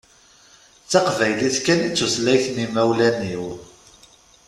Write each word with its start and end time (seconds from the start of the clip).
D 0.83 0.87
taqbaylit 0.91 1.57
kan 1.65 1.79
i 1.87 1.89
d 1.91 1.95
tutlayt 1.97 2.45
n 2.53 2.57
imawlan-iw. 2.65 3.45